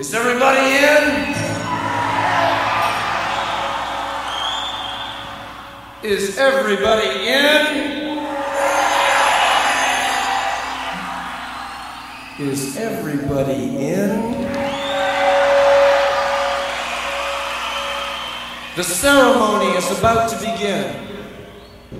[0.00, 1.34] Is everybody in?
[6.02, 7.66] Is everybody in?
[12.38, 14.32] Is everybody in?
[18.76, 20.94] The ceremony is about to begin.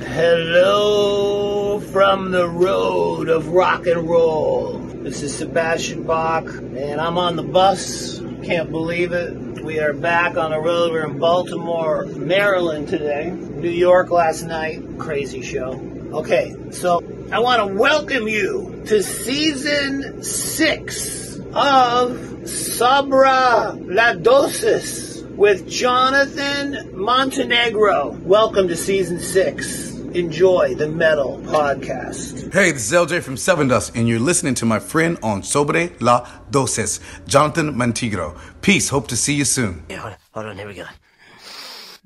[0.08, 4.79] Hello from the road of rock and roll.
[5.02, 8.18] This is Sebastian Bach, and I'm on the bus.
[8.44, 9.64] Can't believe it.
[9.64, 10.92] We are back on the road.
[10.92, 13.30] We're in Baltimore, Maryland today.
[13.30, 14.82] New York last night.
[14.98, 15.72] Crazy show.
[16.12, 25.66] Okay, so I want to welcome you to season six of Sabra La Dosis with
[25.66, 28.10] Jonathan Montenegro.
[28.10, 29.89] Welcome to season six.
[30.14, 32.52] Enjoy the Metal Podcast.
[32.52, 35.90] Hey, this is LJ from Seven Dust, and you're listening to my friend on Sobre
[36.00, 38.36] La Dosis, Jonathan Mantigro.
[38.60, 38.88] Peace.
[38.88, 39.84] Hope to see you soon.
[39.88, 40.84] Yeah, hold on, hold on, here we go.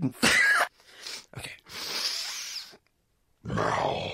[1.38, 1.52] okay.
[3.48, 4.13] I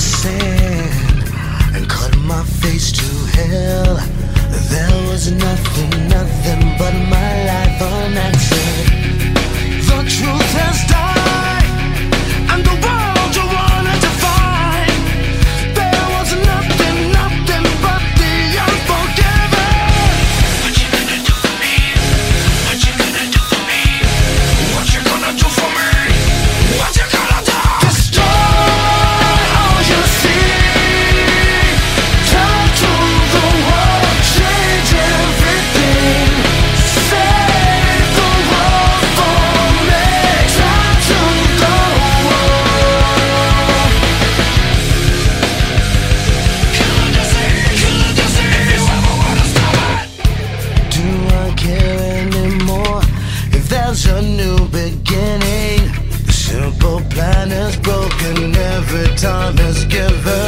[0.00, 1.28] sand
[1.76, 3.06] and cut my face to
[3.36, 3.96] hell.
[4.72, 8.88] There was nothing, nothing but my life unanswered.
[9.88, 11.19] The truth has died,
[59.20, 60.39] time is given.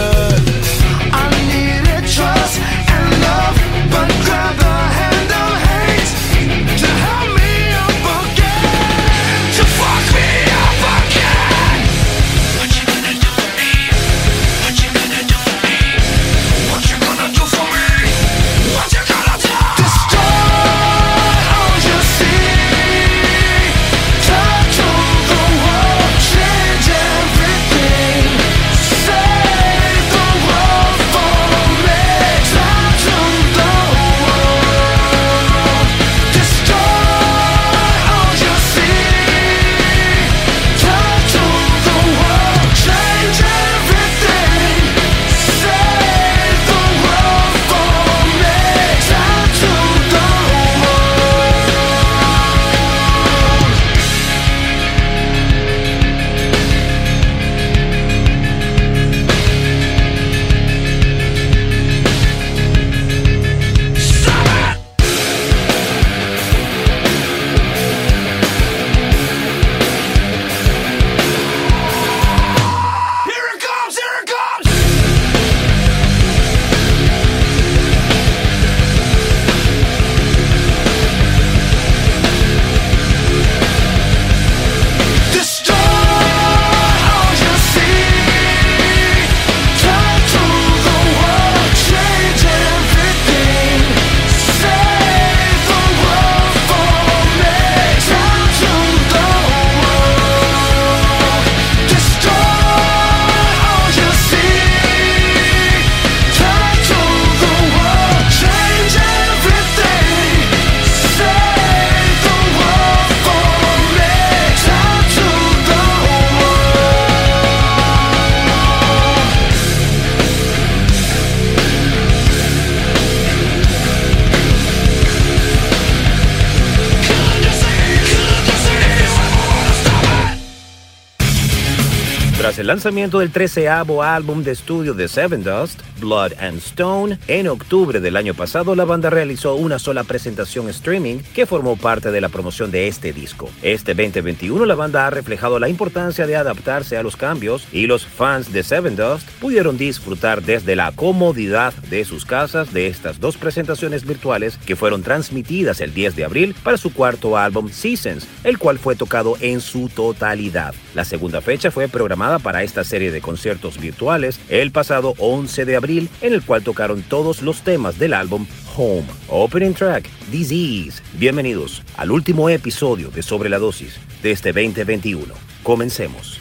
[132.63, 137.99] El lanzamiento del treceavo álbum de estudio de Seven Dust, Blood and Stone, en octubre
[137.99, 142.29] del año pasado la banda realizó una sola presentación streaming que formó parte de la
[142.29, 143.51] promoción de este disco.
[143.63, 148.07] Este 2021 la banda ha reflejado la importancia de adaptarse a los cambios y los
[148.07, 153.37] fans de Seven Dust pudieron disfrutar desde la comodidad de sus casas de estas dos
[153.39, 158.59] presentaciones virtuales que fueron transmitidas el 10 de abril para su cuarto álbum Seasons, el
[158.59, 160.77] cual fue tocado en su totalidad.
[160.95, 165.77] La segunda fecha fue programada para esta serie de conciertos virtuales el pasado 11 de
[165.77, 171.03] abril, en el cual tocaron todos los temas del álbum Home, Opening Track, Disease.
[171.15, 175.35] Bienvenidos al último episodio de Sobre la Dosis de este 2021.
[175.63, 176.41] Comencemos.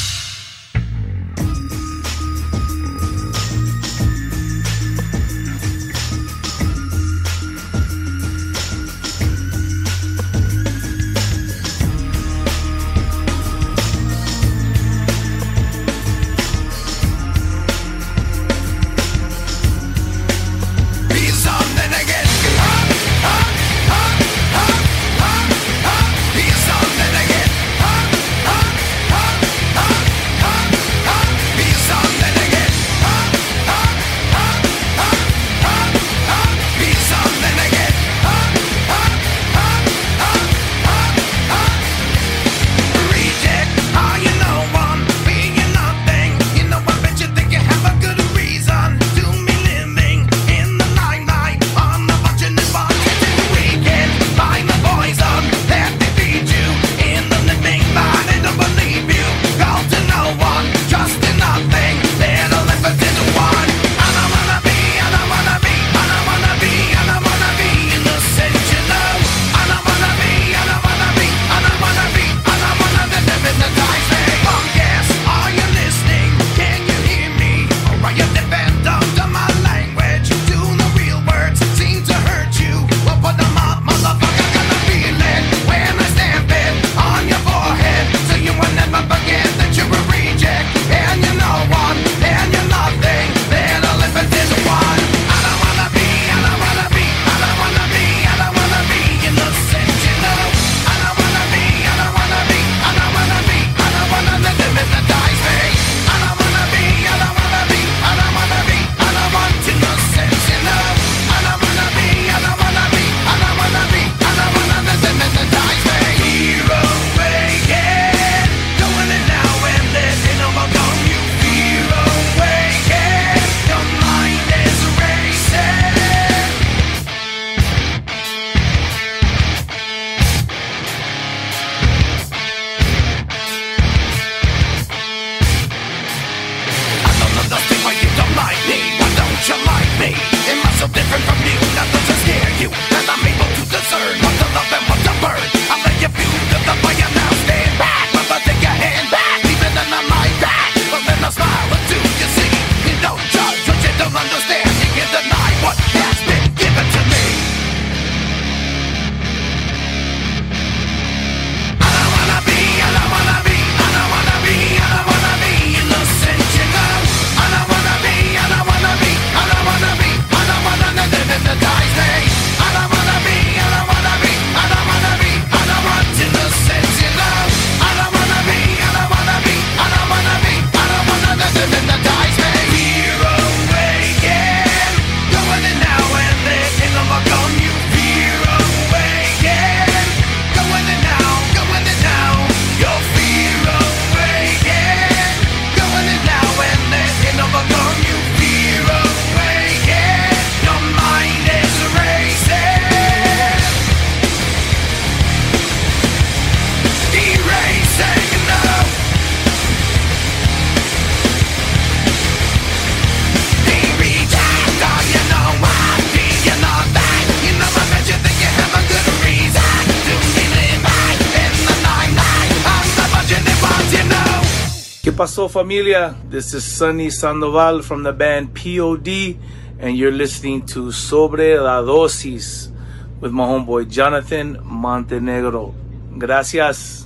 [225.21, 226.15] Pasó, familia?
[226.31, 229.37] This is Sunny Sandoval from the band POD,
[229.79, 232.71] and you're listening to Sobre la Dosis
[233.19, 235.75] with my homeboy Jonathan Montenegro.
[236.17, 237.00] Gracias.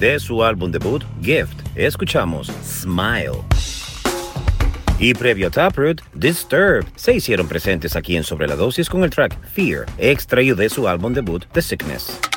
[0.00, 3.38] De su álbum debut, Gift, escuchamos Smile.
[4.98, 9.10] Y previo a Taproot, Disturbed se hicieron presentes aquí en Sobre la Dosis con el
[9.10, 12.31] track Fear, extraído de su álbum debut, The Sickness.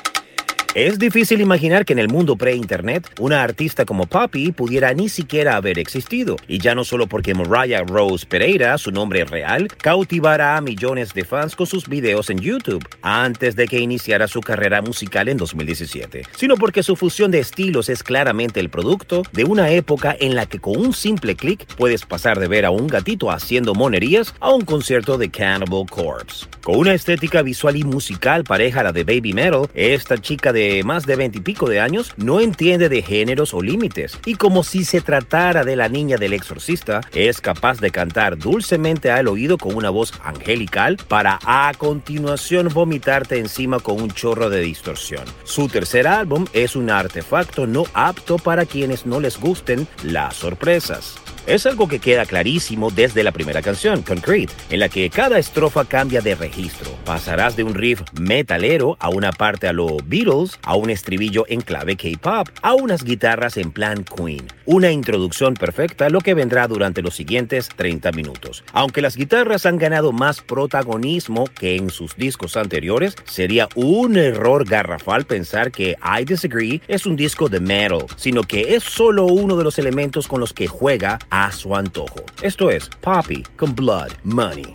[0.75, 5.55] Es difícil imaginar que en el mundo pre-internet una artista como Poppy pudiera ni siquiera
[5.55, 10.61] haber existido, y ya no solo porque Mariah Rose Pereira, su nombre real, cautivara a
[10.61, 15.29] millones de fans con sus videos en YouTube antes de que iniciara su carrera musical
[15.29, 20.13] en 2017, sino porque su fusión de estilos es claramente el producto de una época
[20.19, 23.75] en la que con un simple clic puedes pasar de ver a un gatito haciendo
[23.75, 26.47] monerías a un concierto de Cannibal Corpse.
[26.61, 30.64] Con una estética visual y musical pareja a la de Baby Metal, esta chica de
[30.83, 35.01] más de veintipico de años no entiende de géneros o límites y como si se
[35.01, 39.89] tratara de la niña del exorcista, es capaz de cantar dulcemente al oído con una
[39.89, 45.23] voz angelical para a continuación vomitarte encima con un chorro de distorsión.
[45.43, 51.24] Su tercer álbum es un artefacto no apto para quienes no les gusten las sorpresas.
[51.47, 55.85] Es algo que queda clarísimo desde la primera canción, Concrete, en la que cada estrofa
[55.85, 56.89] cambia de registro.
[57.05, 61.61] Pasarás de un riff metalero a una parte a lo Beatles, a un estribillo en
[61.61, 64.47] clave K-pop, a unas guitarras en plan Queen.
[64.65, 68.63] Una introducción perfecta lo que vendrá durante los siguientes 30 minutos.
[68.73, 74.67] Aunque las guitarras han ganado más protagonismo que en sus discos anteriores, sería un error
[74.67, 79.57] garrafal pensar que I Disagree es un disco de metal, sino que es solo uno
[79.57, 82.23] de los elementos con los que juega a su antojo.
[82.41, 84.71] Esto es Poppy con Blood Money.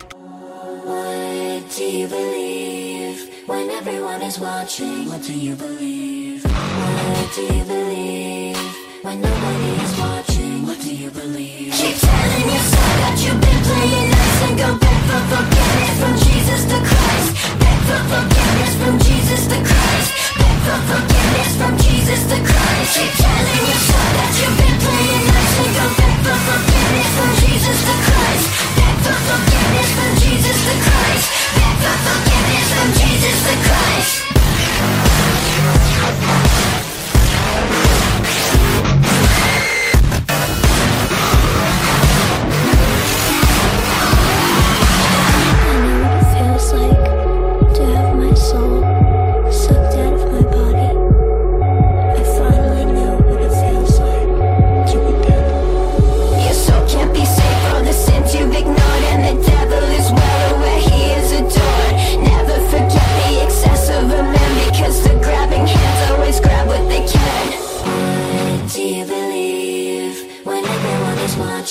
[0.85, 5.09] What do you believe when everyone is watching?
[5.09, 6.43] What do you believe?
[6.45, 8.57] What do you believe
[9.01, 10.67] when nobody is watching?
[10.67, 11.73] What do you believe?
[11.73, 16.61] Keep telling yourself that you've been playing nice and go back for forgiveness from Jesus
[16.65, 17.29] to Christ.
[17.57, 20.20] Beg for forgiveness from Jesus to Christ.
[20.61, 22.93] For forgiveness from Jesus to Christ.
[22.93, 27.79] Keep telling yourself that you've been playing nice and go back for forgiveness from Jesus
[27.81, 28.45] Christ.
[28.77, 31.25] Beg for forgiveness from Jesus Christ.
[31.57, 34.21] Beg for forgiveness from Jesus Christ.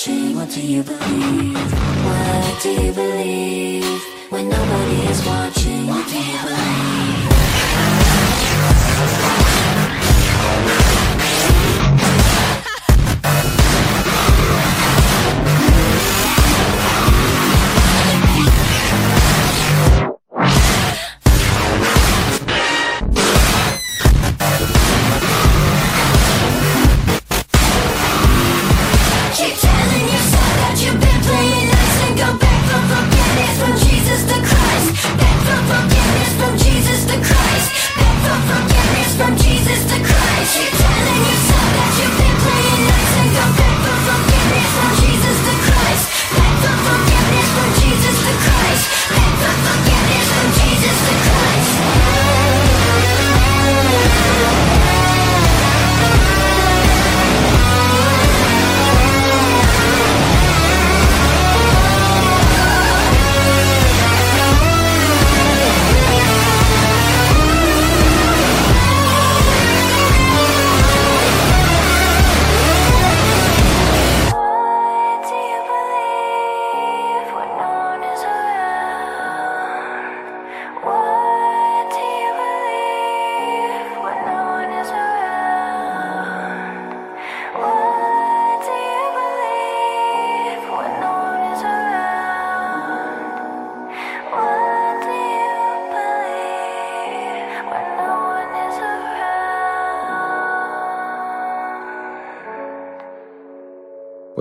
[0.01, 0.35] Watching?
[0.35, 1.73] What do you believe?
[2.05, 5.87] What do you believe when nobody is watching?
[5.87, 6.81] What do you believe?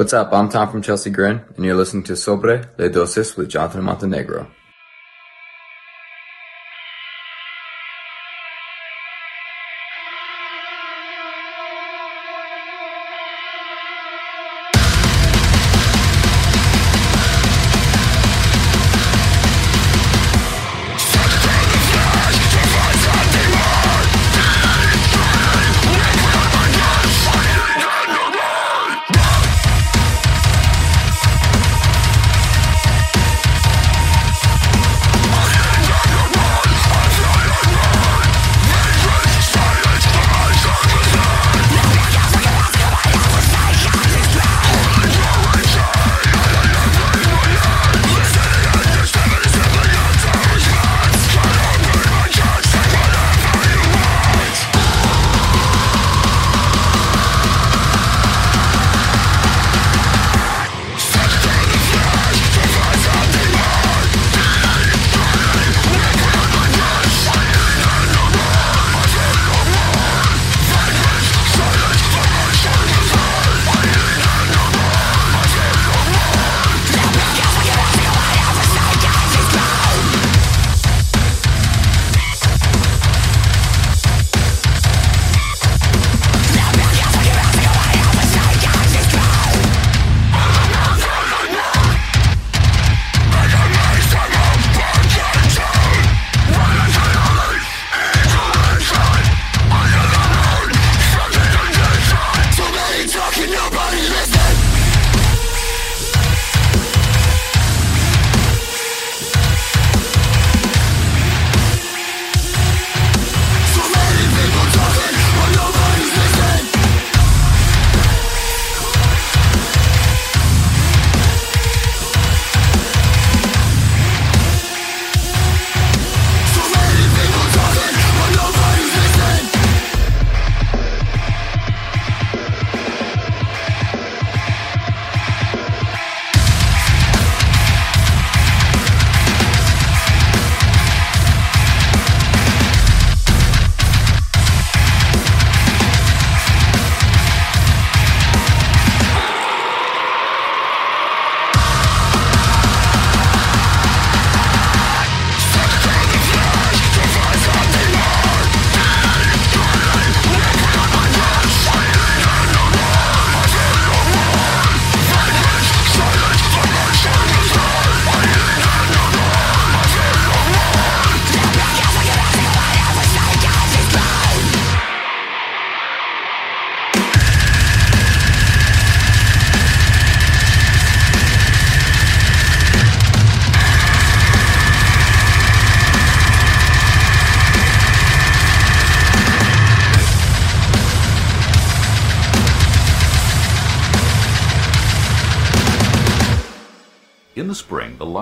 [0.00, 0.32] What's up?
[0.32, 4.50] I'm Tom from Chelsea Grin, and you're listening to Sobre Le Dosis with Jonathan Montenegro.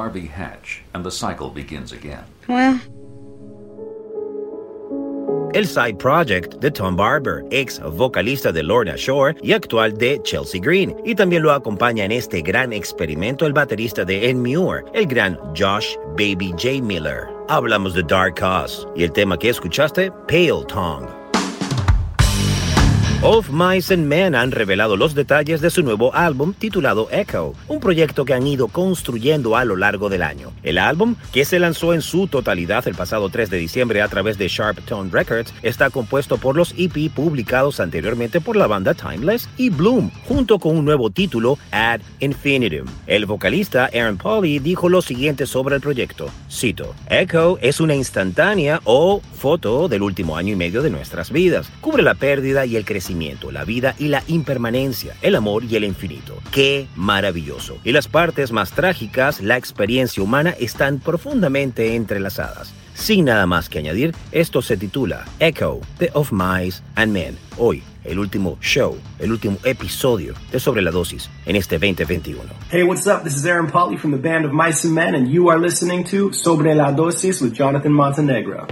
[0.09, 2.25] Larvae hatch and the cycle begins again.
[2.49, 2.81] Well,
[5.55, 10.61] el side project de Tom Barber, ex vocalista de Lorna Shore y actual de Chelsea
[10.61, 10.95] Green.
[11.05, 15.97] Y también lo acompaña en este gran experimento el baterista de Enmure, el gran Josh
[16.17, 16.83] Baby J.
[16.83, 17.29] Miller.
[17.49, 21.18] Hablamos de Dark Cause y el tema que escuchaste, Pale Tongue.
[23.21, 27.81] Of Mice and Men han revelado los detalles de su nuevo álbum titulado Echo, un
[27.81, 30.53] proyecto que han ido construyendo a lo largo del año.
[30.63, 34.39] El álbum, que se lanzó en su totalidad el pasado 3 de diciembre a través
[34.39, 39.49] de Sharp Tone Records, está compuesto por los EP publicados anteriormente por la banda Timeless
[39.57, 42.87] y Bloom, junto con un nuevo título, Ad Infinitum.
[43.09, 48.81] El vocalista Aaron Pauli dijo lo siguiente sobre el proyecto, cito, Echo es una instantánea
[48.85, 51.69] o foto del último año y medio de nuestras vidas.
[51.81, 53.08] Cubre la pérdida y el crecimiento
[53.53, 56.35] la vida y la impermanencia, el amor y el infinito.
[56.51, 57.79] ¡Qué maravilloso!
[57.85, 62.75] Y las partes más trágicas, la experiencia humana, están profundamente entrelazadas.
[62.95, 67.39] Sin nada más que añadir, esto se titula Echo, The Of Mice and Men.
[67.57, 72.43] Hoy, el último show, el último episodio de Sobre la Dosis en este 2021.
[72.71, 73.23] Hey, what's up?
[73.23, 76.05] This is Aaron Polly from the band of Mice and Men, and you are listening
[76.11, 78.67] to Sobre la Dosis with Jonathan Montenegro.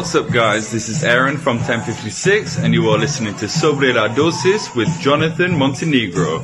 [0.00, 0.72] What's up, guys?
[0.72, 5.54] This is Aaron from 1056, and you are listening to Sobre la Dosis with Jonathan
[5.54, 6.42] Montenegro.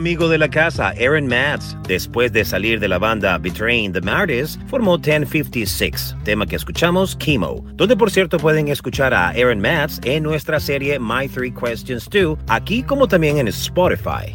[0.00, 4.58] Amigo de la casa, Aaron Matz, después de salir de la banda Betraying the Martyrs,
[4.66, 10.22] formó 1056, tema que escuchamos, Chemo, donde por cierto pueden escuchar a Aaron Matz en
[10.22, 14.34] nuestra serie My Three Questions 2, aquí como también en Spotify.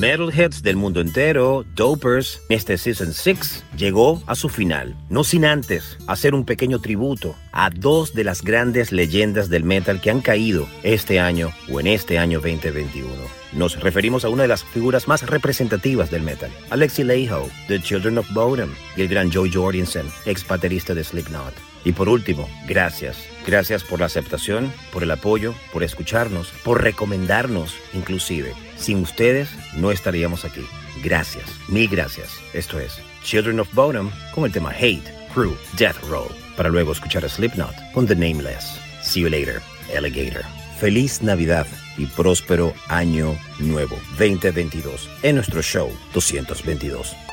[0.00, 5.98] Metalheads del mundo entero, Dopers, este Season 6 llegó a su final, no sin antes
[6.06, 10.66] hacer un pequeño tributo a dos de las grandes leyendas del metal que han caído
[10.84, 13.10] este año o en este año 2021.
[13.52, 18.16] Nos referimos a una de las figuras más representativas del metal, Alexi Laiho, The Children
[18.16, 21.69] of Bodom, y el gran Joe Jorgensen, ex baterista de Slipknot.
[21.84, 23.16] Y por último, gracias.
[23.46, 28.52] Gracias por la aceptación, por el apoyo, por escucharnos, por recomendarnos inclusive.
[28.76, 30.66] Sin ustedes no estaríamos aquí.
[31.02, 32.28] Gracias, mil gracias.
[32.52, 37.24] Esto es Children of Bodom con el tema Hate, Crew, Death Row, para luego escuchar
[37.24, 38.78] a Slipknot con The Nameless.
[39.02, 39.60] See you later,
[39.96, 40.42] Alligator.
[40.78, 41.66] Feliz Navidad
[41.98, 47.29] y próspero año nuevo 2022 en nuestro show 222.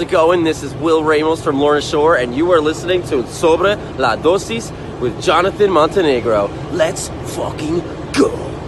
[0.00, 0.44] How's it going?
[0.44, 4.72] This is Will Ramos from Lorna Shore, and you are listening to Sobre la Dosis
[4.98, 6.46] with Jonathan Montenegro.
[6.72, 7.80] Let's fucking
[8.14, 8.59] go!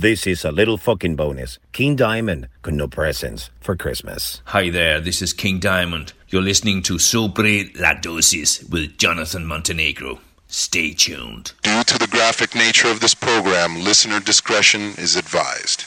[0.00, 1.58] This is a little fucking bonus.
[1.72, 4.42] King Diamond could no presents for Christmas.
[4.44, 6.12] Hi there, this is King Diamond.
[6.28, 10.20] You're listening to Sobre la Dosis with Jonathan Montenegro.
[10.46, 11.50] Stay tuned.
[11.64, 15.86] Due to the graphic nature of this program, listener discretion is advised.